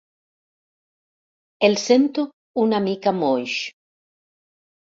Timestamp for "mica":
2.89-3.15